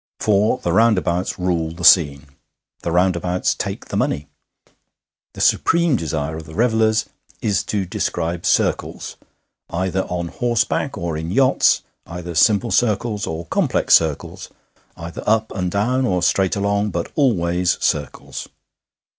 For 0.19 0.57
the 0.57 0.71
roundabouts 0.73 1.37
rule 1.37 1.69
the 1.75 1.83
scene; 1.85 2.25
the 2.81 2.91
roundabouts 2.91 3.53
take 3.53 3.89
the 3.89 3.95
money. 3.95 4.25
The 5.35 5.41
supreme 5.41 5.95
desire 5.95 6.37
of 6.37 6.47
the 6.47 6.55
revellers 6.55 7.05
is 7.39 7.61
to 7.65 7.85
describe 7.85 8.43
circles, 8.47 9.15
either 9.69 10.01
on 10.05 10.29
horseback 10.29 10.97
or 10.97 11.15
in 11.17 11.29
yachts, 11.29 11.83
either 12.07 12.33
simple 12.33 12.71
circles 12.71 13.27
or 13.27 13.45
complex 13.45 13.93
circles, 13.93 14.49
either 14.97 15.21
up 15.27 15.51
and 15.53 15.69
down 15.69 16.07
or 16.07 16.23
straight 16.23 16.55
along, 16.55 16.89
but 16.89 17.11
always 17.13 17.77
circles. 17.79 18.49